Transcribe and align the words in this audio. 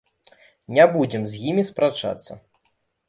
Не 0.77 0.87
будзем 0.95 1.27
з 1.33 1.43
імі 1.51 1.67
спрачацца. 1.69 2.31